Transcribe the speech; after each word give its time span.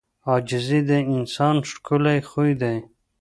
•عاجزي 0.29 0.79
د 0.89 0.91
انسان 1.15 1.55
ښکلی 1.69 2.19
خوی 2.29 2.51
دی. 2.61 2.77